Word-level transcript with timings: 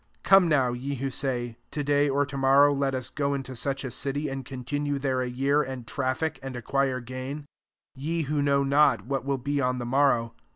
13 0.23 0.23
Come 0.23 0.47
now, 0.49 0.71
ye 0.73 0.95
who 0.95 1.11
say, 1.11 1.57
To 1.69 1.83
day 1.83 2.09
or 2.09 2.25
to 2.25 2.35
morrow 2.35 2.73
let 2.73 2.95
us 2.95 3.11
go 3.11 3.35
into 3.35 3.55
such 3.55 3.83
a 3.83 3.91
city, 3.91 4.29
and 4.29 4.43
conti 4.43 4.79
nue 4.79 4.97
there 4.97 5.21
a 5.21 5.29
year, 5.29 5.61
and 5.61 5.85
traffic, 5.85 6.39
and 6.41 6.55
acquire 6.55 6.99
gain:" 6.99 7.45
14 7.93 8.03
ye 8.07 8.21
who 8.23 8.41
know 8.41 8.63
not 8.63 9.05
what 9.05 9.25
will 9.25 9.37
be 9.37 9.61
on 9.61 9.77
the 9.77 9.85
morrow. 9.85 10.33